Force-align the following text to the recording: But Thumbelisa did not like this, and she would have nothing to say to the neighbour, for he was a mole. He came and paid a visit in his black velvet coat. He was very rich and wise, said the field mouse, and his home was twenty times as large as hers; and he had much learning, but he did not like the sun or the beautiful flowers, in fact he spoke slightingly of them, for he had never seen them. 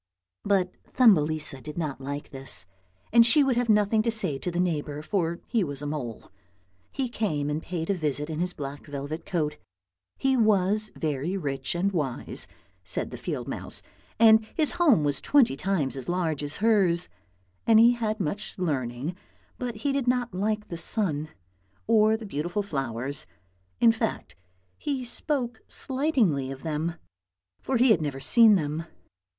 But 0.43 0.71
Thumbelisa 0.93 1.61
did 1.61 1.77
not 1.77 2.01
like 2.01 2.31
this, 2.31 2.65
and 3.13 3.23
she 3.23 3.43
would 3.43 3.55
have 3.55 3.69
nothing 3.69 4.01
to 4.01 4.09
say 4.09 4.39
to 4.39 4.49
the 4.49 4.59
neighbour, 4.59 5.03
for 5.03 5.41
he 5.45 5.63
was 5.63 5.83
a 5.83 5.85
mole. 5.85 6.31
He 6.91 7.07
came 7.07 7.51
and 7.51 7.61
paid 7.61 7.87
a 7.91 7.93
visit 7.93 8.27
in 8.27 8.39
his 8.39 8.55
black 8.55 8.87
velvet 8.87 9.27
coat. 9.27 9.57
He 10.17 10.35
was 10.35 10.89
very 10.95 11.37
rich 11.37 11.75
and 11.75 11.91
wise, 11.91 12.47
said 12.83 13.11
the 13.11 13.17
field 13.17 13.47
mouse, 13.47 13.83
and 14.19 14.43
his 14.55 14.71
home 14.71 15.03
was 15.03 15.21
twenty 15.21 15.55
times 15.55 15.95
as 15.95 16.09
large 16.09 16.41
as 16.41 16.55
hers; 16.55 17.07
and 17.67 17.77
he 17.79 17.91
had 17.91 18.19
much 18.19 18.57
learning, 18.57 19.15
but 19.59 19.75
he 19.75 19.91
did 19.91 20.07
not 20.07 20.33
like 20.33 20.69
the 20.69 20.79
sun 20.79 21.29
or 21.85 22.17
the 22.17 22.25
beautiful 22.25 22.63
flowers, 22.63 23.27
in 23.79 23.91
fact 23.91 24.35
he 24.79 25.05
spoke 25.05 25.61
slightingly 25.67 26.49
of 26.49 26.63
them, 26.63 26.95
for 27.61 27.77
he 27.77 27.91
had 27.91 28.01
never 28.01 28.19
seen 28.19 28.55
them. 28.55 28.85